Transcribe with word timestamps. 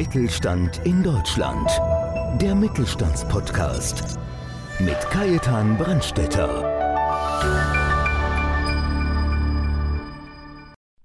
Mittelstand 0.00 0.80
in 0.84 1.02
Deutschland. 1.02 1.68
Der 2.40 2.54
Mittelstandspodcast 2.54 4.18
mit 4.78 4.98
Kajetan 5.10 5.76
Brandstetter. 5.76 6.64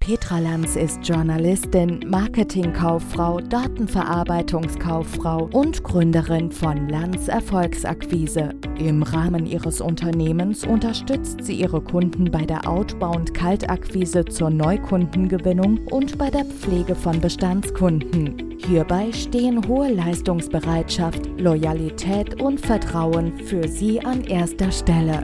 Petra 0.00 0.38
Lanz 0.38 0.76
ist 0.76 1.00
Journalistin, 1.02 2.06
Marketingkauffrau, 2.08 3.40
Datenverarbeitungskauffrau 3.40 5.50
und 5.52 5.84
Gründerin 5.84 6.50
von 6.50 6.88
Lanz 6.88 7.28
Erfolgsakquise. 7.28 8.54
Im 8.78 9.02
Rahmen 9.02 9.44
ihres 9.44 9.82
Unternehmens 9.82 10.64
unterstützt 10.64 11.42
sie 11.42 11.60
ihre 11.60 11.82
Kunden 11.82 12.30
bei 12.30 12.46
der 12.46 12.66
Outbound 12.66 13.34
Kaltakquise 13.34 14.24
zur 14.24 14.48
Neukundengewinnung 14.48 15.80
und 15.90 16.16
bei 16.16 16.30
der 16.30 16.46
Pflege 16.46 16.94
von 16.94 17.20
Bestandskunden. 17.20 18.55
Hierbei 18.68 19.12
stehen 19.12 19.68
hohe 19.68 19.92
Leistungsbereitschaft, 19.92 21.24
Loyalität 21.38 22.42
und 22.42 22.60
Vertrauen 22.60 23.38
für 23.38 23.68
sie 23.68 24.04
an 24.04 24.24
erster 24.24 24.72
Stelle. 24.72 25.22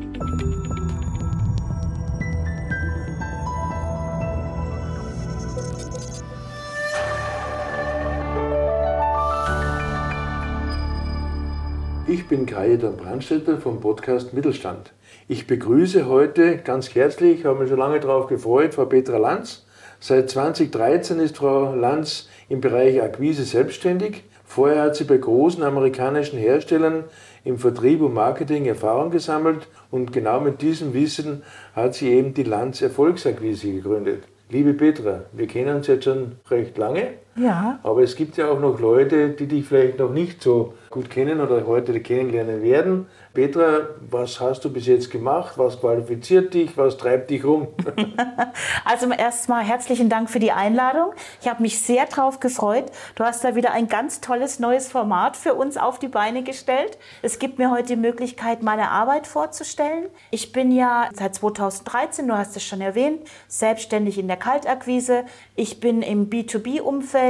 Ich 12.07 12.29
bin 12.29 12.47
Kajetan 12.47 12.97
Brandstätter 12.97 13.59
vom 13.59 13.81
Podcast 13.81 14.35
Mittelstand. 14.35 14.93
Ich 15.27 15.49
begrüße 15.49 16.07
heute 16.07 16.59
ganz 16.59 16.95
herzlich, 16.95 17.45
habe 17.45 17.59
mich 17.59 17.71
schon 17.71 17.79
lange 17.81 17.99
darauf 17.99 18.29
gefreut, 18.29 18.75
Frau 18.75 18.85
Petra 18.85 19.17
Lanz. 19.17 19.65
Seit 19.99 20.31
2013 20.31 21.19
ist 21.19 21.39
Frau 21.39 21.75
Lanz 21.75 22.29
im 22.49 22.61
Bereich 22.61 23.03
Akquise 23.03 23.45
selbstständig. 23.45 24.25
Vorher 24.45 24.83
hat 24.83 24.97
sie 24.97 25.05
bei 25.05 25.17
großen 25.17 25.63
amerikanischen 25.63 26.39
Herstellern 26.39 27.05
im 27.45 27.59
Vertrieb 27.59 28.03
und 28.03 28.15
Marketing 28.15 28.67
Erfahrung 28.67 29.11
gesammelt 29.11 29.67
und 29.91 30.13
genau 30.13 30.41
mit 30.41 30.61
diesem 30.61 30.93
Wissen 30.95 31.43
hat 31.75 31.95
sie 31.95 32.11
eben 32.11 32.35
die 32.35 32.43
Lanz 32.43 32.83
Erfolgsakquise 32.83 33.73
gegründet. 33.73 34.25
Liebe 34.51 34.75
Petra, 34.75 35.25
wir 35.33 35.47
kennen 35.47 35.77
uns 35.77 35.87
jetzt 35.87 36.05
schon 36.05 36.33
recht 36.51 36.77
lange. 36.77 37.15
Ja. 37.35 37.79
Aber 37.83 38.03
es 38.03 38.15
gibt 38.15 38.37
ja 38.37 38.51
auch 38.51 38.61
noch 38.61 38.79
Leute, 38.79 39.31
die 39.31 39.47
dich 39.47 39.67
vielleicht 39.67 39.99
noch 39.99 40.11
nicht 40.11 40.43
so 40.43 40.75
gut 40.91 41.09
kennen 41.09 41.41
oder 41.41 41.67
heute 41.67 41.99
kennenlernen 42.01 42.63
werden. 42.63 43.07
Petra, 43.33 43.89
was 44.11 44.41
hast 44.41 44.63
du 44.67 44.71
bis 44.71 44.87
jetzt 44.87 45.11
gemacht? 45.11 45.55
Was 45.57 45.81
qualifiziert 45.81 46.53
dich? 46.53 46.77
Was 46.77 46.99
treibt 46.99 47.31
dich 47.31 47.43
rum? 47.45 47.69
also 48.85 49.11
erstmal 49.11 49.65
herzlichen 49.65 50.11
Dank 50.11 50.29
für 50.29 50.39
die 50.39 50.53
Einladung. 50.53 51.15
Ich 51.41 51.49
habe 51.49 51.63
mich 51.63 51.81
sehr 51.81 52.05
drauf 52.05 52.41
gefreut. 52.41 52.85
Du 53.15 53.25
hast 53.25 53.43
da 53.43 53.55
wieder 53.55 53.73
ein 53.73 53.89
ganz 53.89 54.21
tolles 54.21 54.59
neues 54.59 54.89
Format 54.89 55.39
für 55.39 55.55
uns 55.55 55.79
auf 55.79 55.99
die 55.99 56.09
Beine 56.09 56.43
gestellt. 56.43 56.99
Es 57.23 57.39
gibt 57.39 57.59
mir 57.59 57.71
heute 57.71 57.95
die 57.95 57.97
Möglichkeit, 57.97 58.63
meine 58.63 58.91
Arbeit 58.91 59.27
vorzustellen. 59.27 60.05
Ich 60.31 60.53
bin 60.53 60.71
ja 60.71 61.09
seit 61.15 61.35
2013, 61.35 62.29
du 62.29 62.37
hast 62.37 62.55
es 62.57 62.65
schon 62.65 62.83
erwähnt, 62.83 63.23
selbstständig 63.49 64.19
in 64.19 64.29
der 64.29 64.37
Kaltakquise. 64.37 65.25
Ich 65.57 65.81
bin 65.81 66.03
im 66.03 66.29
B2B-Umfeld 66.29 67.22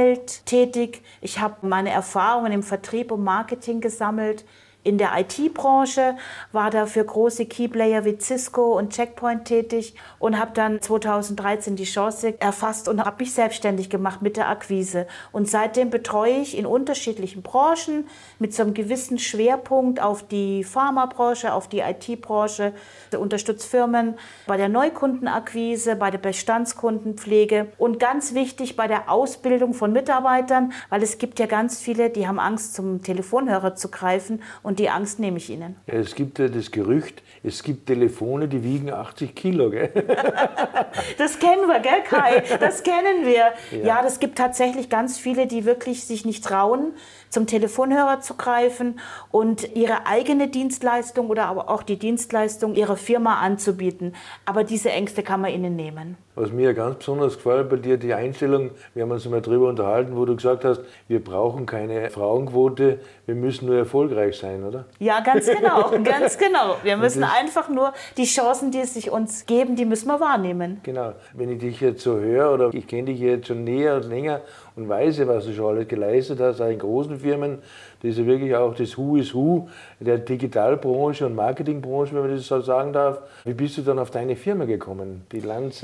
tätig. 0.45 1.01
Ich 1.21 1.39
habe 1.39 1.67
meine 1.67 1.91
Erfahrungen 1.91 2.51
im 2.51 2.63
Vertrieb 2.63 3.11
und 3.11 3.23
Marketing 3.23 3.81
gesammelt 3.81 4.45
in 4.83 4.97
der 4.97 5.11
IT-Branche, 5.17 6.15
war 6.51 6.69
da 6.69 6.85
für 6.85 7.03
große 7.03 7.45
Keyplayer 7.45 8.05
wie 8.05 8.17
Cisco 8.19 8.77
und 8.77 8.93
Checkpoint 8.93 9.45
tätig 9.45 9.95
und 10.19 10.39
habe 10.39 10.51
dann 10.53 10.81
2013 10.81 11.75
die 11.75 11.85
Chance 11.85 12.39
erfasst 12.39 12.87
und 12.87 13.03
habe 13.03 13.23
mich 13.23 13.33
selbstständig 13.33 13.89
gemacht 13.89 14.21
mit 14.21 14.37
der 14.37 14.49
Akquise. 14.49 15.07
Und 15.31 15.49
seitdem 15.49 15.89
betreue 15.89 16.41
ich 16.41 16.57
in 16.57 16.65
unterschiedlichen 16.65 17.41
Branchen 17.43 18.07
mit 18.39 18.53
so 18.53 18.63
einem 18.63 18.73
gewissen 18.73 19.19
Schwerpunkt 19.19 20.01
auf 20.01 20.27
die 20.27 20.63
Pharmabranche, 20.63 21.53
auf 21.53 21.67
die 21.67 21.79
IT-Branche, 21.79 22.73
unterstütze 23.17 23.67
Firmen 23.67 24.15
bei 24.47 24.57
der 24.57 24.69
Neukundenakquise, 24.69 25.95
bei 25.95 26.11
der 26.11 26.17
Bestandskundenpflege 26.17 27.67
und 27.77 27.99
ganz 27.99 28.33
wichtig 28.33 28.75
bei 28.75 28.87
der 28.87 29.09
Ausbildung 29.09 29.73
von 29.73 29.93
Mitarbeitern, 29.93 30.73
weil 30.89 31.03
es 31.03 31.17
gibt 31.17 31.39
ja 31.39 31.45
ganz 31.45 31.79
viele, 31.79 32.09
die 32.09 32.27
haben 32.27 32.39
Angst, 32.39 32.73
zum 32.75 33.01
Telefonhörer 33.01 33.75
zu 33.75 33.89
greifen 33.89 34.41
und 34.61 34.72
und 34.73 34.79
die 34.79 34.89
Angst 34.89 35.19
nehme 35.19 35.37
ich 35.37 35.51
Ihnen. 35.51 35.75
Ja, 35.85 35.93
es 35.93 36.15
gibt 36.15 36.39
ja 36.39 36.47
das 36.47 36.71
Gerücht, 36.71 37.21
es 37.43 37.61
gibt 37.61 37.85
Telefone, 37.85 38.47
die 38.47 38.63
wiegen 38.63 38.91
80 38.91 39.35
Kilo, 39.35 39.69
gell? 39.69 39.91
das 41.19 41.37
kennen 41.37 41.67
wir, 41.67 41.79
gell, 41.79 42.01
Kai? 42.03 42.41
Das 42.59 42.81
kennen 42.81 43.23
wir. 43.23 43.53
Ja. 43.69 43.85
ja, 43.85 44.01
das 44.01 44.19
gibt 44.19 44.35
tatsächlich 44.35 44.89
ganz 44.89 45.19
viele, 45.19 45.45
die 45.45 45.65
wirklich 45.65 46.05
sich 46.05 46.25
nicht 46.25 46.43
trauen, 46.43 46.93
zum 47.29 47.45
Telefonhörer 47.45 48.21
zu 48.21 48.33
greifen 48.33 48.99
und 49.29 49.75
ihre 49.75 50.07
eigene 50.07 50.47
Dienstleistung 50.47 51.29
oder 51.29 51.45
aber 51.45 51.69
auch 51.69 51.83
die 51.83 51.99
Dienstleistung 51.99 52.73
ihrer 52.73 52.97
Firma 52.97 53.41
anzubieten. 53.41 54.15
Aber 54.45 54.63
diese 54.63 54.89
Ängste 54.89 55.21
kann 55.21 55.41
man 55.41 55.51
ihnen 55.51 55.75
nehmen. 55.75 56.17
Was 56.35 56.51
mir 56.51 56.73
ganz 56.73 56.97
besonders 56.97 57.35
gefällt 57.35 57.69
bei 57.69 57.75
dir, 57.75 57.97
die 57.97 58.13
Einstellung, 58.13 58.71
wir 58.95 59.03
haben 59.03 59.11
uns 59.11 59.27
mal 59.29 59.39
darüber 59.39 59.69
unterhalten, 59.69 60.15
wo 60.15 60.25
du 60.25 60.35
gesagt 60.35 60.65
hast, 60.65 60.81
wir 61.07 61.23
brauchen 61.23 61.67
keine 61.67 62.09
Frauenquote, 62.09 62.99
wir 63.27 63.35
müssen 63.35 63.67
nur 63.67 63.77
erfolgreich 63.77 64.37
sein, 64.37 64.63
oder? 64.63 64.85
Ja, 64.97 65.19
ganz 65.19 65.45
genau, 65.45 65.91
ganz 66.03 66.39
genau. 66.39 66.77
Wir 66.81 66.97
müssen 66.97 67.23
einfach 67.23 67.69
nur 67.69 67.93
die 68.17 68.25
Chancen, 68.25 68.71
die 68.71 68.79
es 68.79 68.95
sich 68.95 69.11
uns 69.11 69.45
geben, 69.45 69.75
die 69.75 69.85
müssen 69.85 70.07
wir 70.07 70.19
wahrnehmen. 70.19 70.79
Genau. 70.81 71.13
Wenn 71.33 71.51
ich 71.51 71.59
dich 71.59 71.79
jetzt 71.81 72.01
so 72.01 72.17
höre 72.17 72.51
oder 72.51 72.73
ich 72.73 72.87
kenne 72.87 73.05
dich 73.05 73.19
jetzt 73.19 73.47
schon 73.47 73.63
näher 73.63 73.97
und 73.97 74.09
länger 74.09 74.41
und 74.75 74.89
weiß, 74.89 75.27
was 75.27 75.45
du 75.45 75.53
schon 75.53 75.75
alles 75.75 75.87
geleistet 75.87 76.39
hast, 76.39 76.59
auch 76.61 76.67
in 76.67 76.79
großen 76.79 77.19
Firmen, 77.19 77.59
das 78.03 78.17
ist 78.17 78.25
wirklich 78.25 78.53
auch 78.53 78.75
das 78.75 78.97
Who 78.97 79.15
is 79.15 79.33
Who 79.33 79.69
der 80.01 80.17
Digitalbranche 80.17 81.25
und 81.25 81.35
Marketingbranche, 81.35 82.13
wenn 82.13 82.23
man 82.23 82.35
das 82.35 82.45
so 82.45 82.59
sagen 82.59 82.91
darf. 82.91 83.21
Wie 83.45 83.53
bist 83.53 83.77
du 83.77 83.81
dann 83.81 83.97
auf 83.97 84.11
deine 84.11 84.35
Firma 84.35 84.65
gekommen, 84.65 85.25
die 85.31 85.39
Lanz? 85.39 85.81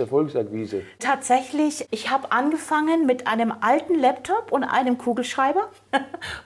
Tatsächlich, 1.00 1.88
ich 1.92 2.12
habe 2.12 2.34
angefangen 2.34 3.06
mit 3.06 3.26
einem 3.26 3.54
alten 3.62 3.96
Laptop 3.96 4.52
und 4.52 4.66
einem 4.66 4.98
Kugelschreiber 4.98 5.70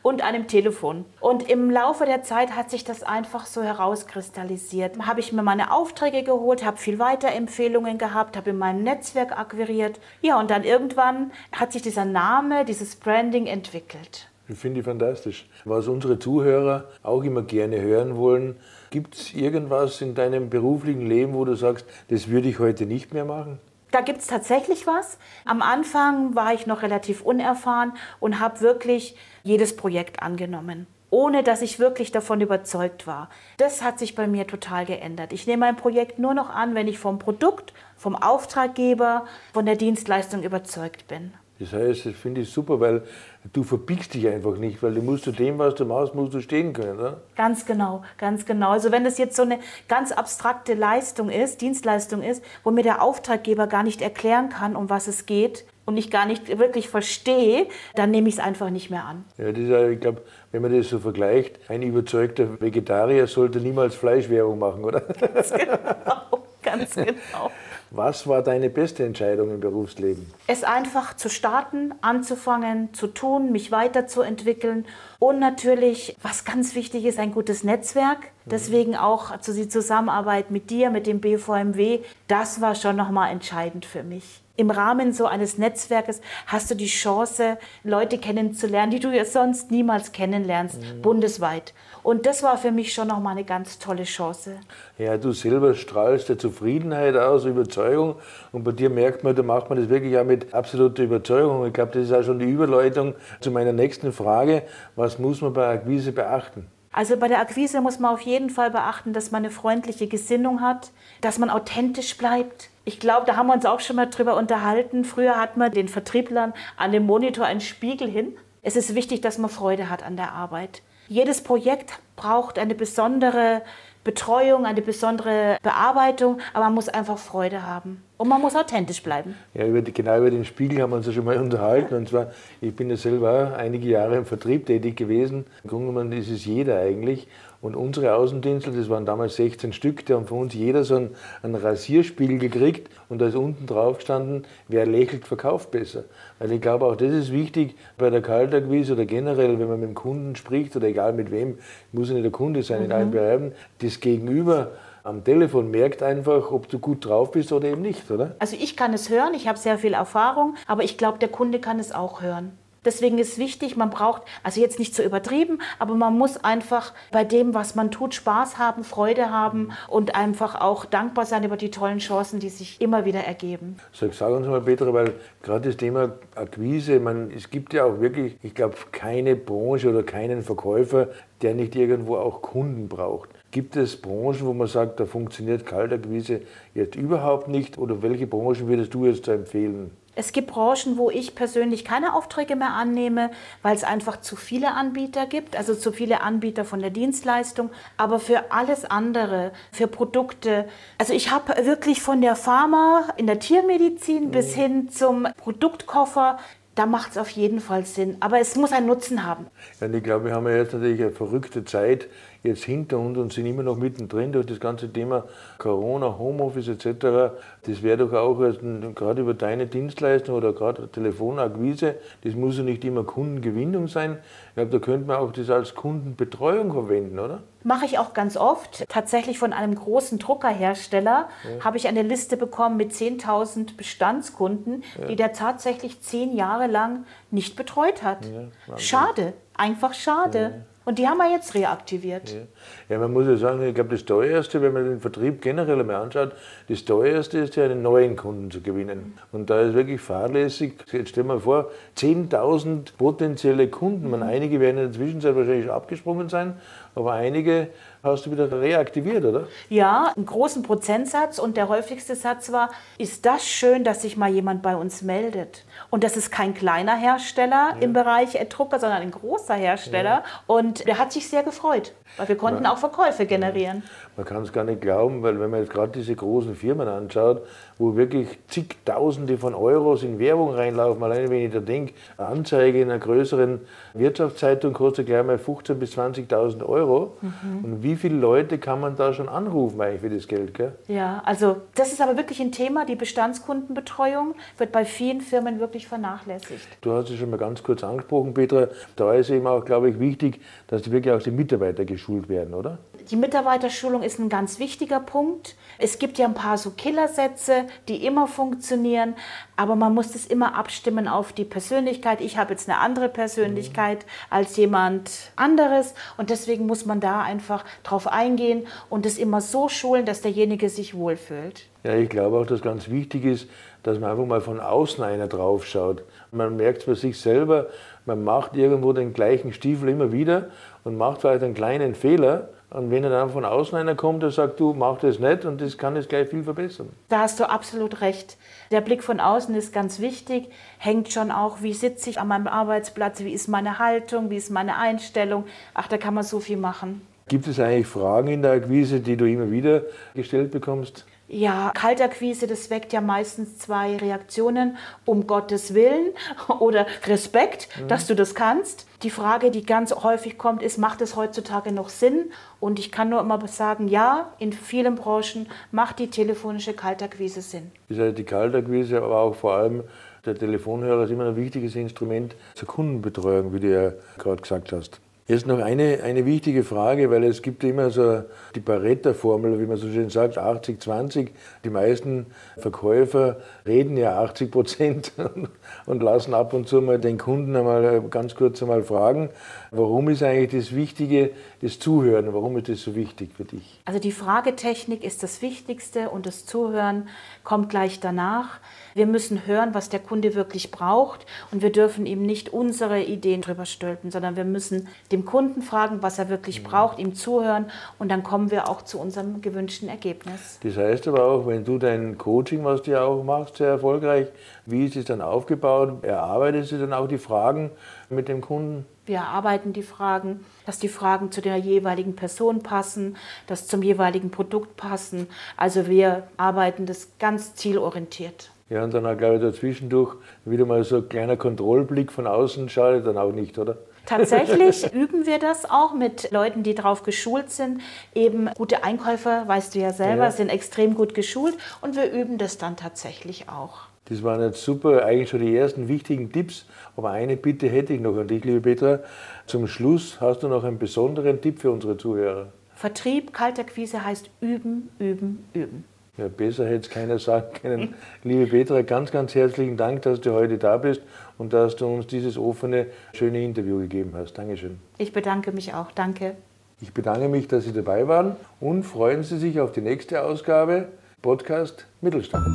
und 0.03 0.21
einem 0.21 0.47
Telefon. 0.47 1.05
Und 1.19 1.49
im 1.49 1.71
Laufe 1.71 2.05
der 2.05 2.21
Zeit 2.21 2.55
hat 2.55 2.69
sich 2.69 2.83
das 2.83 3.01
einfach 3.01 3.47
so 3.47 3.63
herauskristallisiert. 3.63 4.99
Habe 5.07 5.21
ich 5.21 5.33
mir 5.33 5.41
meine 5.41 5.73
Aufträge 5.73 6.21
geholt, 6.21 6.63
habe 6.63 6.77
viel 6.77 6.99
Weiterempfehlungen 6.99 7.97
gehabt, 7.97 8.37
habe 8.37 8.51
in 8.51 8.59
meinem 8.59 8.83
Netzwerk 8.83 9.35
akquiriert. 9.35 9.99
Ja, 10.21 10.39
und 10.39 10.51
dann 10.51 10.63
irgendwann 10.63 11.31
hat 11.51 11.73
sich 11.73 11.81
dieser 11.81 12.05
Name, 12.05 12.63
dieses 12.63 12.95
Branding 12.95 13.47
entwickelt. 13.47 14.27
Ich 14.49 14.57
finde 14.57 14.81
ich 14.81 14.85
fantastisch. 14.85 15.47
Was 15.63 15.87
unsere 15.87 16.19
Zuhörer 16.19 16.85
auch 17.01 17.23
immer 17.23 17.43
gerne 17.43 17.79
hören 17.79 18.17
wollen, 18.17 18.57
gibt 18.89 19.15
es 19.15 19.33
irgendwas 19.33 20.01
in 20.01 20.15
deinem 20.15 20.49
beruflichen 20.49 21.07
Leben, 21.07 21.33
wo 21.33 21.45
du 21.45 21.55
sagst, 21.55 21.85
das 22.09 22.27
würde 22.27 22.49
ich 22.49 22.59
heute 22.59 22.85
nicht 22.85 23.13
mehr 23.13 23.23
machen? 23.23 23.59
Da 23.91 24.01
gibt 24.01 24.19
es 24.19 24.27
tatsächlich 24.27 24.85
was. 24.85 25.17
Am 25.45 25.61
Anfang 25.61 26.35
war 26.35 26.53
ich 26.53 26.67
noch 26.67 26.81
relativ 26.81 27.21
unerfahren 27.21 27.93
und 28.19 28.39
habe 28.39 28.59
wirklich 28.59 29.15
jedes 29.43 29.77
Projekt 29.77 30.21
angenommen, 30.21 30.87
ohne 31.09 31.43
dass 31.43 31.61
ich 31.61 31.79
wirklich 31.79 32.11
davon 32.11 32.41
überzeugt 32.41 33.07
war. 33.07 33.29
Das 33.57 33.81
hat 33.81 33.97
sich 33.97 34.13
bei 34.13 34.27
mir 34.27 34.45
total 34.45 34.85
geändert. 34.85 35.31
Ich 35.31 35.47
nehme 35.47 35.67
ein 35.67 35.77
Projekt 35.77 36.19
nur 36.19 36.33
noch 36.33 36.49
an, 36.49 36.75
wenn 36.75 36.87
ich 36.87 36.99
vom 36.99 37.17
Produkt, 37.17 37.73
vom 37.95 38.15
Auftraggeber, 38.15 39.25
von 39.53 39.65
der 39.65 39.75
Dienstleistung 39.75 40.43
überzeugt 40.43 41.07
bin. 41.07 41.31
Das 41.63 41.73
heißt, 41.73 42.05
das 42.07 42.15
finde 42.15 42.41
ich 42.41 42.51
super, 42.51 42.79
weil 42.79 43.03
du 43.51 43.63
verbiegst 43.63 44.13
dich 44.13 44.27
einfach 44.27 44.57
nicht, 44.57 44.83
weil 44.83 44.93
du 44.93 45.01
musst 45.01 45.23
zu 45.23 45.31
dem, 45.31 45.57
was 45.57 45.75
du 45.75 45.85
machst, 45.85 46.15
musst 46.15 46.33
du 46.33 46.41
stehen 46.41 46.73
können. 46.73 46.99
Oder? 46.99 47.21
Ganz 47.35 47.65
genau, 47.65 48.03
ganz 48.17 48.45
genau. 48.45 48.71
Also 48.71 48.91
wenn 48.91 49.03
das 49.03 49.17
jetzt 49.17 49.35
so 49.35 49.43
eine 49.43 49.59
ganz 49.87 50.11
abstrakte 50.11 50.73
Leistung 50.73 51.29
ist, 51.29 51.61
Dienstleistung 51.61 52.21
ist, 52.21 52.43
wo 52.63 52.71
mir 52.71 52.83
der 52.83 53.01
Auftraggeber 53.01 53.67
gar 53.67 53.83
nicht 53.83 54.01
erklären 54.01 54.49
kann, 54.49 54.75
um 54.75 54.89
was 54.89 55.07
es 55.07 55.25
geht 55.25 55.65
und 55.85 55.97
ich 55.97 56.11
gar 56.11 56.25
nicht 56.25 56.59
wirklich 56.59 56.89
verstehe, 56.89 57.67
dann 57.95 58.11
nehme 58.11 58.29
ich 58.29 58.35
es 58.35 58.39
einfach 58.39 58.69
nicht 58.69 58.89
mehr 58.89 59.05
an. 59.05 59.25
Ja, 59.37 59.51
das 59.51 59.59
ist, 59.59 59.93
ich 59.93 59.99
glaube, 59.99 60.21
wenn 60.51 60.61
man 60.61 60.75
das 60.75 60.89
so 60.89 60.99
vergleicht, 60.99 61.59
ein 61.69 61.81
überzeugter 61.81 62.61
Vegetarier 62.61 63.27
sollte 63.27 63.59
niemals 63.59 63.95
Fleischwerbung 63.95 64.59
machen, 64.59 64.83
oder? 64.83 65.01
Ganz 65.33 65.51
genau, 65.51 66.43
ganz 66.61 66.95
genau. 66.95 67.51
Was 67.95 68.27
war 68.27 68.41
deine 68.41 68.71
beste 68.71 69.05
Entscheidung 69.05 69.51
im 69.51 69.59
Berufsleben? 69.59 70.25
Es 70.47 70.63
einfach 70.63 71.15
zu 71.15 71.29
starten, 71.29 71.93
anzufangen, 72.01 72.91
zu 72.95 73.05
tun, 73.05 73.51
mich 73.51 73.71
weiterzuentwickeln 73.71 74.87
und 75.19 75.37
natürlich, 75.37 76.17
was 76.23 76.43
ganz 76.43 76.73
wichtig 76.73 77.05
ist, 77.05 77.19
ein 77.19 77.31
gutes 77.31 77.63
Netzwerk. 77.63 78.17
Mhm. 78.45 78.49
Deswegen 78.49 78.95
auch 78.95 79.29
also 79.29 79.53
die 79.53 79.69
Zusammenarbeit 79.69 80.49
mit 80.49 80.71
dir, 80.71 80.89
mit 80.89 81.05
dem 81.05 81.21
BVMW, 81.21 81.99
das 82.27 82.61
war 82.61 82.73
schon 82.73 82.95
nochmal 82.95 83.31
entscheidend 83.31 83.85
für 83.85 84.01
mich. 84.01 84.42
Im 84.55 84.69
Rahmen 84.69 85.13
so 85.13 85.25
eines 85.25 85.57
Netzwerkes 85.57 86.21
hast 86.45 86.69
du 86.69 86.75
die 86.75 86.85
Chance, 86.85 87.57
Leute 87.83 88.19
kennenzulernen, 88.19 88.91
die 88.91 88.99
du 88.99 89.09
ja 89.09 89.25
sonst 89.25 89.71
niemals 89.71 90.11
kennenlernst, 90.11 90.79
mhm. 90.79 91.01
bundesweit. 91.01 91.73
Und 92.03 92.27
das 92.27 92.43
war 92.43 92.59
für 92.59 92.71
mich 92.71 92.93
schon 92.93 93.07
nochmal 93.07 93.31
eine 93.31 93.45
ganz 93.45 93.79
tolle 93.79 94.03
Chance. 94.03 94.57
Ja, 94.99 95.17
du 95.17 95.31
selber 95.31 95.73
strahlst 95.73 96.29
der 96.29 96.37
Zufriedenheit 96.37 97.15
aus, 97.15 97.45
Überzeugung. 97.45 98.17
Und 98.51 98.63
bei 98.63 98.73
dir 98.73 98.91
merkt 98.91 99.23
man, 99.23 99.35
da 99.35 99.41
macht 99.41 99.69
man 99.69 99.79
das 99.79 99.89
wirklich 99.89 100.15
auch 100.19 100.25
mit 100.25 100.53
absoluter 100.53 101.01
Überzeugung. 101.01 101.65
Ich 101.65 101.73
glaube, 101.73 101.93
das 101.93 102.03
ist 102.03 102.13
auch 102.13 102.23
schon 102.23 102.37
die 102.37 102.45
Überleitung 102.45 103.15
zu 103.39 103.49
meiner 103.49 103.73
nächsten 103.73 104.11
Frage. 104.11 104.61
Was 104.95 105.17
muss 105.17 105.41
man 105.41 105.53
bei 105.53 105.67
Akquise 105.67 106.11
beachten? 106.11 106.67
Also 106.93 107.17
bei 107.17 107.27
der 107.27 107.39
Akquise 107.39 107.81
muss 107.81 107.99
man 107.99 108.13
auf 108.13 108.21
jeden 108.21 108.51
Fall 108.51 108.69
beachten, 108.69 109.13
dass 109.13 109.31
man 109.31 109.43
eine 109.43 109.51
freundliche 109.51 110.07
Gesinnung 110.07 110.61
hat, 110.61 110.91
dass 111.21 111.39
man 111.39 111.49
authentisch 111.49 112.15
bleibt. 112.17 112.69
Ich 112.85 112.99
glaube, 112.99 113.25
da 113.25 113.35
haben 113.35 113.47
wir 113.47 113.53
uns 113.53 113.65
auch 113.65 113.79
schon 113.79 113.95
mal 113.95 114.05
drüber 114.05 114.37
unterhalten. 114.37 115.03
Früher 115.03 115.37
hat 115.37 115.57
man 115.57 115.71
den 115.71 115.87
Vertrieblern 115.87 116.53
an 116.77 116.91
dem 116.91 117.05
Monitor 117.05 117.45
einen 117.45 117.61
Spiegel 117.61 118.07
hin. 118.09 118.37
Es 118.61 118.75
ist 118.75 118.93
wichtig, 118.93 119.21
dass 119.21 119.39
man 119.39 119.49
Freude 119.49 119.89
hat 119.89 120.03
an 120.03 120.17
der 120.17 120.33
Arbeit. 120.33 120.83
Jedes 121.07 121.43
Projekt 121.43 121.99
braucht 122.15 122.59
eine 122.59 122.75
besondere 122.75 123.63
Betreuung, 124.03 124.65
eine 124.65 124.81
besondere 124.81 125.57
Bearbeitung, 125.63 126.39
aber 126.53 126.65
man 126.65 126.73
muss 126.73 126.89
einfach 126.89 127.17
Freude 127.17 127.65
haben. 127.65 128.03
Und 128.17 128.29
man 128.29 128.41
muss 128.41 128.55
authentisch 128.55 129.03
bleiben. 129.03 129.35
Ja, 129.53 129.65
über 129.65 129.81
die, 129.81 129.93
genau 129.93 130.17
über 130.17 130.31
den 130.31 130.45
Spiegel 130.45 130.81
haben 130.81 130.91
wir 130.91 130.97
uns 130.97 131.07
ja 131.07 131.13
schon 131.13 131.25
mal 131.25 131.37
unterhalten. 131.41 131.95
Und 131.95 132.09
zwar, 132.09 132.31
ich 132.61 132.75
bin 132.75 132.89
ja 132.89 132.97
selber 132.97 133.55
einige 133.57 133.87
Jahre 133.87 134.15
im 134.15 134.25
Vertrieb 134.25 134.65
tätig 134.65 134.95
gewesen. 134.95 135.45
Im 135.63 135.69
Grunde 135.69 135.87
genommen 135.87 136.11
ist 136.11 136.29
es 136.29 136.45
jeder 136.45 136.79
eigentlich. 136.79 137.27
Und 137.63 137.77
unsere 137.77 138.13
Außendienstler, 138.15 138.73
das 138.73 138.89
waren 138.89 139.05
damals 139.05 139.37
16 139.37 139.71
Stück, 139.71 140.05
die 140.05 140.13
haben 140.13 140.27
von 140.27 140.39
uns 140.39 140.53
jeder 140.53 140.83
so 140.83 140.97
einen, 140.97 141.15
einen 141.43 141.55
Rasierspiegel 141.55 142.37
gekriegt 142.37 142.89
und 143.07 143.19
da 143.19 143.27
ist 143.27 143.35
unten 143.35 143.67
drauf 143.67 143.99
gestanden, 143.99 144.43
wer 144.67 144.85
lächelt, 144.85 145.25
verkauft 145.25 145.71
besser. 145.71 146.03
Weil 146.39 146.51
ich 146.51 146.59
glaube, 146.59 146.85
auch 146.85 146.97
das 146.97 147.13
ist 147.13 147.31
wichtig 147.31 147.77
bei 147.97 148.09
der 148.09 148.21
Kaltakquise 148.21 148.91
oder 148.91 149.05
generell, 149.05 149.59
wenn 149.59 149.69
man 149.69 149.79
mit 149.79 149.87
dem 149.87 149.95
Kunden 149.95 150.35
spricht 150.35 150.75
oder 150.75 150.87
egal 150.87 151.13
mit 151.13 151.31
wem, 151.31 151.57
muss 151.93 152.09
ja 152.09 152.15
nicht 152.15 152.25
der 152.25 152.33
Kunde 152.33 152.63
sein 152.63 152.79
mhm. 152.79 152.85
in 152.85 152.91
allen 152.91 153.11
Bereichen, 153.11 153.53
das 153.79 154.01
Gegenüber 154.01 154.71
am 155.03 155.23
Telefon 155.23 155.71
merkt 155.71 156.03
einfach, 156.03 156.51
ob 156.51 156.67
du 156.67 156.79
gut 156.79 157.05
drauf 157.05 157.31
bist 157.31 157.53
oder 157.53 157.69
eben 157.69 157.81
nicht, 157.81 158.11
oder? 158.11 158.35
Also 158.39 158.57
ich 158.59 158.75
kann 158.75 158.93
es 158.93 159.09
hören, 159.09 159.33
ich 159.35 159.47
habe 159.47 159.57
sehr 159.57 159.77
viel 159.77 159.93
Erfahrung, 159.93 160.55
aber 160.67 160.83
ich 160.83 160.97
glaube, 160.97 161.17
der 161.17 161.29
Kunde 161.29 161.59
kann 161.59 161.79
es 161.79 161.93
auch 161.93 162.21
hören. 162.21 162.57
Deswegen 162.85 163.17
ist 163.17 163.37
wichtig, 163.37 163.75
man 163.77 163.89
braucht, 163.89 164.23
also 164.43 164.59
jetzt 164.59 164.79
nicht 164.79 164.93
zu 164.95 165.03
übertrieben, 165.03 165.59
aber 165.79 165.95
man 165.95 166.17
muss 166.17 166.43
einfach 166.43 166.93
bei 167.11 167.23
dem, 167.23 167.53
was 167.53 167.75
man 167.75 167.91
tut, 167.91 168.13
Spaß 168.13 168.57
haben, 168.57 168.83
Freude 168.83 169.29
haben 169.29 169.71
und 169.87 170.15
einfach 170.15 170.59
auch 170.59 170.85
dankbar 170.85 171.25
sein 171.25 171.43
über 171.43 171.57
die 171.57 171.71
tollen 171.71 171.99
Chancen, 171.99 172.39
die 172.39 172.49
sich 172.49 172.81
immer 172.81 173.05
wieder 173.05 173.21
ergeben. 173.21 173.77
Sag, 173.93 174.13
sag 174.13 174.31
uns 174.31 174.47
mal, 174.47 174.61
Petra, 174.61 174.93
weil 174.93 175.13
gerade 175.41 175.69
das 175.69 175.77
Thema 175.77 176.13
Akquise, 176.35 176.99
man, 176.99 177.31
es 177.31 177.49
gibt 177.49 177.73
ja 177.73 177.85
auch 177.85 177.99
wirklich, 177.99 178.37
ich 178.43 178.53
glaube, 178.53 178.75
keine 178.91 179.35
Branche 179.35 179.89
oder 179.89 180.03
keinen 180.03 180.43
Verkäufer, 180.43 181.09
der 181.41 181.53
nicht 181.53 181.75
irgendwo 181.75 182.17
auch 182.17 182.41
Kunden 182.41 182.87
braucht. 182.87 183.29
Gibt 183.53 183.75
es 183.75 184.01
Branchen, 184.01 184.47
wo 184.47 184.53
man 184.53 184.67
sagt, 184.67 184.99
da 184.99 185.05
funktioniert 185.05 185.67
Kaltakquise 185.67 186.41
jetzt 186.73 186.95
überhaupt 186.95 187.47
nicht? 187.47 187.77
Oder 187.77 188.01
welche 188.01 188.25
Branchen 188.25 188.67
würdest 188.67 188.95
du 188.95 189.05
jetzt 189.05 189.27
empfehlen? 189.27 189.91
Es 190.15 190.31
gibt 190.31 190.47
Branchen, 190.47 190.97
wo 190.97 191.11
ich 191.11 191.35
persönlich 191.35 191.85
keine 191.85 192.15
Aufträge 192.15 192.55
mehr 192.55 192.73
annehme, 192.73 193.29
weil 193.61 193.75
es 193.75 193.83
einfach 193.83 194.21
zu 194.21 194.35
viele 194.35 194.73
Anbieter 194.73 195.27
gibt, 195.27 195.55
also 195.55 195.75
zu 195.75 195.91
viele 195.91 196.21
Anbieter 196.21 196.65
von 196.65 196.79
der 196.79 196.89
Dienstleistung. 196.89 197.69
Aber 197.95 198.17
für 198.17 198.51
alles 198.51 198.85
andere, 198.85 199.51
für 199.71 199.85
Produkte, 199.85 200.67
also 200.97 201.13
ich 201.13 201.29
habe 201.29 201.53
wirklich 201.63 202.01
von 202.01 202.21
der 202.21 202.35
Pharma 202.35 203.09
in 203.17 203.27
der 203.27 203.37
Tiermedizin 203.37 204.25
mhm. 204.25 204.31
bis 204.31 204.55
hin 204.55 204.89
zum 204.89 205.27
Produktkoffer 205.37 206.39
da 206.75 206.85
macht 206.85 207.11
es 207.11 207.17
auf 207.17 207.29
jeden 207.29 207.59
Fall 207.59 207.85
Sinn. 207.85 208.17
Aber 208.19 208.39
es 208.39 208.55
muss 208.55 208.71
einen 208.71 208.87
Nutzen 208.87 209.25
haben. 209.25 209.47
Ja, 209.79 209.87
ich 209.87 210.03
glaube, 210.03 210.25
wir 210.25 210.33
haben 210.33 210.47
ja 210.47 210.57
jetzt 210.57 210.73
natürlich 210.73 211.01
eine 211.01 211.11
verrückte 211.11 211.63
Zeit 211.65 212.07
jetzt 212.43 212.63
hinter 212.65 212.99
uns 212.99 213.17
und 213.17 213.31
sind 213.31 213.45
immer 213.45 213.63
noch 213.63 213.77
mittendrin 213.77 214.33
durch 214.33 214.45
das 214.45 214.59
ganze 214.59 214.91
Thema 214.91 215.23
Corona, 215.57 216.17
Homeoffice 216.17 216.67
etc. 216.67 217.35
Das 217.65 217.81
wäre 217.81 217.97
doch 217.97 218.13
auch 218.13 218.35
gerade 218.35 219.21
über 219.21 219.33
deine 219.33 219.67
Dienstleistung 219.67 220.35
oder 220.35 220.51
gerade 220.51 220.89
Telefonakquise, 220.89 221.95
das 222.23 222.35
muss 222.35 222.57
ja 222.57 222.63
nicht 222.63 222.83
immer 222.83 223.03
Kundengewinnung 223.05 223.87
sein. 223.87 224.17
Ich 224.49 224.55
glaube, 224.55 224.71
da 224.71 224.79
könnte 224.79 225.07
man 225.07 225.17
auch 225.17 225.31
das 225.31 225.49
als 225.49 225.73
Kundenbetreuung 225.73 226.73
verwenden, 226.73 227.19
oder? 227.19 227.43
Mache 227.63 227.85
ich 227.85 227.99
auch 227.99 228.13
ganz 228.13 228.37
oft. 228.37 228.85
Tatsächlich 228.89 229.39
von 229.39 229.53
einem 229.53 229.75
großen 229.75 230.19
Druckerhersteller 230.19 231.29
ja. 231.43 231.63
habe 231.63 231.77
ich 231.77 231.87
eine 231.87 232.01
Liste 232.01 232.37
bekommen 232.37 232.77
mit 232.77 232.91
10.000 232.91 233.77
Bestandskunden, 233.77 234.83
ja. 234.99 235.07
die 235.07 235.15
der 235.15 235.33
tatsächlich 235.33 236.01
zehn 236.01 236.35
Jahre 236.35 236.67
lang 236.67 237.05
nicht 237.31 237.55
betreut 237.55 238.03
hat. 238.03 238.25
Ja, 238.25 238.77
schade, 238.77 239.33
einfach 239.55 239.93
schade. 239.93 240.65
Und 240.85 240.99
die 240.99 241.07
haben 241.07 241.17
wir 241.17 241.31
jetzt 241.31 241.55
reaktiviert. 241.55 242.33
Ja. 242.33 242.41
ja, 242.89 242.99
man 242.99 243.13
muss 243.13 243.25
ja 243.25 243.37
sagen, 243.37 243.65
ich 243.65 243.73
glaube, 243.73 243.91
das 243.91 244.03
teuerste, 244.05 244.61
wenn 244.61 244.73
man 244.73 244.83
den 244.83 244.99
Vertrieb 244.99 245.41
generell 245.41 245.79
einmal 245.79 245.95
anschaut, 245.95 246.33
das 246.67 246.83
teuerste 246.83 247.39
ist 247.39 247.55
ja, 247.55 247.63
einen 247.65 247.81
neuen 247.81 248.15
Kunden 248.15 248.51
zu 248.51 248.61
gewinnen. 248.61 249.17
Und 249.31 249.49
da 249.49 249.61
ist 249.61 249.73
wirklich 249.73 250.01
fahrlässig, 250.01 250.73
jetzt 250.91 251.09
stell 251.09 251.23
mal 251.23 251.39
vor, 251.39 251.71
10.000 251.97 252.97
potenzielle 252.97 253.69
Kunden, 253.69 254.09
man, 254.09 254.23
einige 254.23 254.59
werden 254.59 254.77
in 254.77 254.83
der 254.83 254.91
Zwischenzeit 254.91 255.35
wahrscheinlich 255.35 255.71
abgesprungen 255.71 256.27
sein, 256.27 256.55
aber 256.95 257.13
einige 257.13 257.69
hast 258.03 258.25
du 258.25 258.31
wieder 258.31 258.51
reaktiviert, 258.51 259.23
oder? 259.23 259.47
Ja, 259.69 260.11
einen 260.15 260.25
großen 260.25 260.61
Prozentsatz 260.61 261.39
und 261.39 261.55
der 261.55 261.69
häufigste 261.69 262.15
Satz 262.15 262.51
war, 262.51 262.69
ist 262.97 263.25
das 263.25 263.45
schön, 263.45 263.85
dass 263.85 264.01
sich 264.01 264.17
mal 264.17 264.29
jemand 264.29 264.61
bei 264.61 264.75
uns 264.75 265.01
meldet. 265.03 265.63
Und 265.89 266.03
das 266.03 266.17
ist 266.17 266.29
kein 266.29 266.53
kleiner 266.53 266.97
Hersteller 266.97 267.75
ja. 267.75 267.77
im 267.79 267.93
Bereich 267.93 268.37
Drucker, 268.49 268.79
sondern 268.79 269.01
ein 269.01 269.11
großer 269.11 269.53
Hersteller. 269.53 270.03
Ja. 270.03 270.23
Und 270.47 270.85
der 270.85 270.99
hat 270.99 271.13
sich 271.13 271.29
sehr 271.29 271.43
gefreut, 271.43 271.93
weil 272.17 272.27
wir 272.27 272.35
konnten 272.35 272.65
ja. 272.65 272.73
auch 272.73 272.77
Verkäufe 272.77 273.25
generieren. 273.25 273.83
Man 274.17 274.25
kann 274.25 274.43
es 274.43 274.51
gar 274.51 274.65
nicht 274.65 274.81
glauben, 274.81 275.23
weil 275.23 275.39
wenn 275.39 275.49
man 275.49 275.61
jetzt 275.61 275.71
gerade 275.71 275.93
diese 275.93 276.13
großen 276.13 276.55
Firmen 276.55 276.89
anschaut, 276.89 277.43
wo 277.77 277.95
wirklich 277.95 278.27
zigtausende 278.47 279.37
von 279.37 279.55
Euros 279.55 280.03
in 280.03 280.19
Werbung 280.19 280.53
reinlaufen, 280.53 281.01
allein 281.03 281.29
wenn 281.29 281.45
ich 281.45 281.53
da 281.53 281.59
denke, 281.59 281.93
eine 282.17 282.27
Anzeige 282.27 282.81
in 282.81 282.91
einer 282.91 282.99
größeren 282.99 283.61
Wirtschaftszeitung 283.93 284.73
kostet 284.73 285.07
gleich 285.07 285.23
mal 285.23 285.37
15.000 285.37 285.73
bis 285.75 285.97
20.000 285.97 286.65
Euro. 286.65 287.17
Mhm. 287.21 287.63
Und 287.63 287.83
wie 287.83 287.92
viele 287.95 288.15
Leute 288.15 288.57
kann 288.57 288.79
man 288.79 288.95
da 288.95 289.13
schon 289.13 289.29
anrufen 289.29 289.81
eigentlich 289.81 290.01
für 290.01 290.09
das 290.09 290.27
Geld? 290.27 290.53
Gell? 290.53 290.73
Ja, 290.87 291.21
also 291.25 291.57
das 291.75 291.91
ist 291.91 292.01
aber 292.01 292.17
wirklich 292.17 292.39
ein 292.39 292.51
Thema, 292.51 292.85
die 292.85 292.95
Bestandskundenbetreuung 292.95 294.35
wird 294.57 294.71
bei 294.71 294.85
vielen 294.85 295.21
Firmen 295.21 295.59
wirklich 295.59 295.87
vernachlässigt. 295.87 296.67
Du 296.81 296.91
hast 296.93 297.09
es 297.09 297.17
schon 297.17 297.29
mal 297.29 297.37
ganz 297.37 297.63
kurz 297.63 297.83
angesprochen, 297.83 298.33
Petra. 298.33 298.67
Da 298.95 299.13
ist 299.13 299.29
eben 299.29 299.47
auch, 299.47 299.63
glaube 299.65 299.89
ich, 299.89 299.99
wichtig, 299.99 300.41
dass 300.67 300.89
wirklich 300.91 301.13
auch 301.13 301.21
die 301.21 301.31
Mitarbeiter 301.31 301.85
geschult 301.85 302.29
werden, 302.29 302.53
oder? 302.53 302.77
Die 303.09 303.15
Mitarbeiterschulung 303.17 304.01
ist 304.01 304.19
ein 304.19 304.29
ganz 304.29 304.59
wichtiger 304.59 304.99
Punkt. 304.99 305.55
Es 305.77 305.99
gibt 305.99 306.17
ja 306.17 306.25
ein 306.25 306.33
paar 306.33 306.57
so 306.57 306.71
Killersätze, 306.71 307.65
die 307.87 308.05
immer 308.05 308.27
funktionieren, 308.27 309.15
aber 309.57 309.75
man 309.75 309.93
muss 309.93 310.11
das 310.11 310.25
immer 310.25 310.55
abstimmen 310.55 311.07
auf 311.07 311.33
die 311.33 311.43
Persönlichkeit. 311.43 312.21
Ich 312.21 312.37
habe 312.37 312.51
jetzt 312.51 312.69
eine 312.69 312.79
andere 312.79 313.09
Persönlichkeit 313.09 314.05
als 314.29 314.55
jemand 314.55 315.31
anderes 315.35 315.95
und 316.17 316.29
deswegen 316.29 316.65
muss 316.65 316.85
man 316.85 316.99
da 317.01 317.21
einfach 317.21 317.65
drauf 317.83 318.07
eingehen 318.07 318.67
und 318.89 319.05
es 319.05 319.17
immer 319.17 319.41
so 319.41 319.67
schulen, 319.67 320.05
dass 320.05 320.21
derjenige 320.21 320.69
sich 320.69 320.95
wohlfühlt. 320.95 321.67
Ja, 321.83 321.95
ich 321.95 322.07
glaube 322.09 322.37
auch, 322.37 322.45
dass 322.45 322.61
ganz 322.61 322.89
wichtig 322.89 323.25
ist, 323.25 323.49
dass 323.83 323.99
man 323.99 324.11
einfach 324.11 324.25
mal 324.25 324.39
von 324.39 324.61
außen 324.61 325.03
einer 325.03 325.27
drauf 325.27 325.65
schaut. 325.65 326.03
Man 326.31 326.55
merkt 326.55 326.79
es 326.79 326.85
bei 326.85 326.93
sich 326.93 327.19
selber, 327.19 327.67
man 328.05 328.23
macht 328.23 328.55
irgendwo 328.55 328.93
den 328.93 329.13
gleichen 329.13 329.51
Stiefel 329.51 329.89
immer 329.89 330.13
wieder 330.13 330.47
und 330.85 330.97
macht 330.97 331.21
vielleicht 331.21 331.43
einen 331.43 331.53
kleinen 331.53 331.95
Fehler 331.95 332.49
und 332.73 332.89
wenn 332.89 333.03
dann 333.03 333.29
von 333.29 333.45
außen 333.45 333.77
einer 333.77 333.93
kommt, 333.93 334.23
der 334.23 334.31
sagt, 334.31 334.59
du 334.59 334.73
mach 334.73 334.97
das 334.97 335.19
nicht 335.19 335.45
und 335.45 335.61
das 335.61 335.77
kann 335.77 335.95
es 335.95 336.07
gleich 336.07 336.29
viel 336.29 336.43
verbessern. 336.43 336.89
Da 337.07 337.19
hast 337.19 337.39
du 337.39 337.47
absolut 337.47 338.01
recht. 338.01 338.35
Der 338.71 338.81
Blick 338.81 339.03
von 339.03 339.19
außen 339.19 339.53
ist 339.53 339.71
ganz 339.71 339.99
wichtig, 339.99 340.49
hängt 340.79 341.13
schon 341.13 341.29
auch, 341.29 341.61
wie 341.61 341.73
sitze 341.73 342.09
ich 342.09 342.19
an 342.19 342.27
meinem 342.27 342.47
Arbeitsplatz, 342.47 343.19
wie 343.19 343.31
ist 343.31 343.47
meine 343.47 343.77
Haltung, 343.77 344.31
wie 344.31 344.37
ist 344.37 344.49
meine 344.49 344.75
Einstellung. 344.75 345.45
Ach, 345.75 345.87
da 345.87 345.97
kann 345.97 346.15
man 346.15 346.23
so 346.23 346.39
viel 346.39 346.57
machen. 346.57 347.05
Gibt 347.27 347.47
es 347.47 347.59
eigentlich 347.59 347.85
Fragen 347.85 348.29
in 348.29 348.41
der 348.41 348.53
Akquise, 348.53 348.99
die 348.99 349.17
du 349.17 349.25
immer 349.25 349.51
wieder 349.51 349.83
gestellt 350.15 350.49
bekommst? 350.49 351.05
Ja, 351.33 351.71
Kaltakquise, 351.73 352.45
das 352.45 352.69
weckt 352.69 352.93
ja 352.93 353.01
meistens 353.01 353.57
zwei 353.57 353.97
Reaktionen. 353.97 354.77
Um 355.03 355.25
Gottes 355.25 355.73
Willen 355.73 356.11
oder 356.59 356.85
Respekt, 357.07 357.67
mhm. 357.81 357.87
dass 357.87 358.05
du 358.05 358.15
das 358.15 358.35
kannst. 358.35 358.85
Die 359.01 359.09
Frage, 359.09 359.49
die 359.49 359.65
ganz 359.65 359.93
häufig 359.93 360.37
kommt, 360.37 360.61
ist, 360.61 360.77
macht 360.77 361.01
es 361.01 361.15
heutzutage 361.15 361.71
noch 361.71 361.89
Sinn? 361.89 362.31
Und 362.59 362.77
ich 362.77 362.91
kann 362.91 363.09
nur 363.09 363.19
immer 363.19 363.45
sagen, 363.47 363.87
ja, 363.87 364.31
in 364.37 364.53
vielen 364.53 364.93
Branchen 364.93 365.47
macht 365.71 365.97
die 365.97 366.09
telefonische 366.09 366.73
Kaltakquise 366.73 367.41
Sinn. 367.41 367.71
Das 367.89 367.97
heißt, 367.97 368.17
die 368.17 368.23
Kaltakquise, 368.23 369.01
aber 369.01 369.17
auch 369.17 369.35
vor 369.35 369.55
allem 369.55 369.83
der 370.25 370.35
Telefonhörer 370.35 371.03
ist 371.03 371.09
immer 371.09 371.25
ein 371.25 371.35
wichtiges 371.35 371.75
Instrument 371.75 372.35
zur 372.53 372.67
Kundenbetreuung, 372.67 373.53
wie 373.53 373.59
du 373.59 373.73
ja 373.73 373.91
gerade 374.19 374.41
gesagt 374.41 374.71
hast. 374.71 375.01
Jetzt 375.25 375.47
noch 375.47 375.59
eine, 375.59 376.03
eine 376.03 376.25
wichtige 376.25 376.65
Frage, 376.65 377.09
weil 377.09 377.23
es 377.23 377.41
gibt 377.41 377.63
immer 377.63 377.91
so 377.91 378.23
die 378.55 378.59
Pareto-Formel, 378.59 379.57
wie 379.57 379.65
man 379.65 379.77
so 379.77 379.87
schön 379.87 380.09
sagt, 380.09 380.37
80-20. 380.37 381.29
Die 381.63 381.69
meisten 381.69 382.25
Verkäufer 382.57 383.37
reden 383.65 383.95
ja 383.95 384.21
80 384.21 384.51
Prozent 384.51 385.13
und 385.85 386.03
lassen 386.03 386.33
ab 386.33 386.51
und 386.51 386.67
zu 386.67 386.81
mal 386.81 386.99
den 386.99 387.17
Kunden 387.17 387.55
einmal 387.55 388.01
ganz 388.09 388.35
kurz 388.35 388.61
einmal 388.61 388.83
fragen, 388.83 389.29
warum 389.71 390.09
ist 390.09 390.23
eigentlich 390.23 390.61
das 390.65 390.75
Wichtige, 390.75 391.31
das 391.61 391.79
Zuhören, 391.79 392.33
warum 392.33 392.57
ist 392.57 392.67
das 392.67 392.81
so 392.81 392.93
wichtig 392.93 393.29
für 393.37 393.45
dich? 393.45 393.79
Also 393.85 393.99
die 393.99 394.11
Fragetechnik 394.11 395.05
ist 395.05 395.23
das 395.23 395.41
Wichtigste 395.41 396.09
und 396.09 396.25
das 396.25 396.45
Zuhören 396.45 397.07
kommt 397.45 397.69
gleich 397.69 398.01
danach. 398.01 398.59
Wir 398.93 399.07
müssen 399.07 399.47
hören, 399.47 399.73
was 399.73 399.87
der 399.87 400.01
Kunde 400.01 400.35
wirklich 400.35 400.69
braucht 400.69 401.25
und 401.51 401.61
wir 401.61 401.71
dürfen 401.71 402.05
ihm 402.05 402.23
nicht 402.23 402.49
unsere 402.49 403.01
Ideen 403.01 403.39
drüber 403.39 403.65
stülpen, 403.65 404.11
sondern 404.11 404.35
wir 404.35 404.43
müssen 404.43 404.89
dem 405.13 405.25
Kunden 405.25 405.61
fragen, 405.61 406.01
was 406.01 406.19
er 406.19 406.29
wirklich 406.29 406.61
mhm. 406.61 406.67
braucht, 406.67 406.99
ihm 406.99 407.15
zuhören 407.15 407.67
und 407.99 408.09
dann 408.09 408.23
kommen 408.23 408.51
wir 408.51 408.67
auch 408.67 408.81
zu 408.81 408.99
unserem 408.99 409.41
gewünschten 409.41 409.87
Ergebnis. 409.87 410.59
Das 410.63 410.75
heißt 410.75 411.07
aber 411.07 411.23
auch, 411.23 411.47
wenn 411.47 411.63
du 411.63 411.77
dein 411.77 412.17
Coaching, 412.17 412.65
was 412.65 412.81
du 412.81 412.91
ja 412.91 413.03
auch 413.03 413.23
machst, 413.23 413.57
sehr 413.57 413.69
erfolgreich, 413.69 414.27
wie 414.65 414.85
ist 414.85 414.95
es 414.95 415.05
dann 415.05 415.21
aufgebaut? 415.21 416.03
Erarbeitest 416.03 416.71
du 416.71 416.79
dann 416.79 416.93
auch 416.93 417.07
die 417.07 417.17
Fragen 417.17 417.71
mit 418.09 418.27
dem 418.27 418.41
Kunden? 418.41 418.85
Wir 419.05 419.17
erarbeiten 419.17 419.73
die 419.73 419.83
Fragen, 419.83 420.45
dass 420.65 420.79
die 420.79 420.87
Fragen 420.87 421.31
zu 421.31 421.41
der 421.41 421.57
jeweiligen 421.57 422.15
Person 422.15 422.63
passen, 422.63 423.17
dass 423.47 423.67
zum 423.67 423.81
jeweiligen 423.81 424.31
Produkt 424.31 424.77
passen. 424.77 425.27
Also 425.57 425.87
wir 425.87 426.23
arbeiten 426.37 426.85
das 426.85 427.09
ganz 427.19 427.53
zielorientiert. 427.55 428.49
Ja, 428.69 428.83
und 428.83 428.93
dann 428.93 429.05
auch, 429.05 429.17
glaube 429.17 429.35
ich, 429.35 429.41
dazwischendurch 429.41 430.15
wieder 430.45 430.65
mal 430.65 430.83
so 430.85 430.97
ein 430.97 431.09
kleiner 431.09 431.35
Kontrollblick 431.35 432.11
von 432.11 432.27
außen 432.27 432.69
schadet 432.69 433.05
dann 433.05 433.17
auch 433.17 433.33
nicht, 433.33 433.59
oder? 433.59 433.77
Tatsächlich 434.05 434.93
üben 434.93 435.25
wir 435.25 435.39
das 435.39 435.69
auch 435.69 435.93
mit 435.93 436.31
Leuten, 436.31 436.63
die 436.63 436.75
darauf 436.75 437.03
geschult 437.03 437.49
sind. 437.51 437.81
Eben 438.13 438.49
gute 438.55 438.83
Einkäufer, 438.83 439.47
weißt 439.47 439.75
du 439.75 439.79
ja 439.79 439.93
selber, 439.93 440.25
ja. 440.25 440.31
sind 440.31 440.49
extrem 440.49 440.95
gut 440.95 441.13
geschult 441.13 441.57
und 441.81 441.95
wir 441.95 442.11
üben 442.11 442.37
das 442.37 442.57
dann 442.57 442.75
tatsächlich 442.75 443.49
auch. 443.49 443.87
Das 444.05 444.21
waren 444.21 444.41
jetzt 444.41 444.61
super, 444.61 445.05
eigentlich 445.05 445.29
schon 445.29 445.39
die 445.39 445.55
ersten 445.55 445.87
wichtigen 445.87 446.31
Tipps. 446.31 446.65
Aber 446.97 447.11
eine 447.11 447.37
Bitte 447.37 447.69
hätte 447.69 447.93
ich 447.93 448.01
noch 448.01 448.17
an 448.17 448.27
dich, 448.27 448.43
liebe 448.43 448.61
Petra. 448.61 448.99
Zum 449.45 449.67
Schluss 449.67 450.19
hast 450.19 450.43
du 450.43 450.49
noch 450.49 450.63
einen 450.63 450.77
besonderen 450.77 451.41
Tipp 451.41 451.59
für 451.59 451.71
unsere 451.71 451.97
Zuhörer. 451.97 452.51
Vertrieb, 452.75 453.33
Kaltakquise 453.33 454.03
heißt 454.03 454.29
üben, 454.41 454.89
üben, 454.99 455.45
üben. 455.53 455.85
Ja, 456.17 456.27
besser 456.27 456.65
hätte 456.65 456.81
es 456.81 456.89
keiner 456.89 457.17
sagen 457.17 457.47
können. 457.59 457.95
Liebe 458.23 458.45
Petra, 458.45 458.83
ganz, 458.83 459.09
ganz 459.09 459.33
herzlichen 459.33 459.77
Dank, 459.77 460.03
dass 460.03 460.21
du 460.21 460.33
heute 460.33 460.59
da 460.59 460.77
bist 460.77 461.01
und 461.39 461.53
dass 461.53 461.75
du 461.75 461.87
uns 461.87 462.05
dieses 462.05 462.37
offene, 462.37 462.87
schöne 463.13 463.43
Interview 463.43 463.79
gegeben 463.79 464.13
hast. 464.15 464.33
Dankeschön. 464.33 464.79
Ich 464.99 465.11
bedanke 465.11 465.51
mich 465.51 465.73
auch. 465.73 465.91
Danke. 465.91 466.35
Ich 466.81 466.93
bedanke 466.93 467.29
mich, 467.29 467.47
dass 467.47 467.63
Sie 467.63 467.73
dabei 467.73 468.07
waren 468.07 468.35
und 468.59 468.83
freuen 468.83 469.23
Sie 469.23 469.39
sich 469.39 469.59
auf 469.59 469.71
die 469.71 469.81
nächste 469.81 470.23
Ausgabe 470.23 470.89
Podcast 471.23 471.87
Mittelstand. 472.01 472.45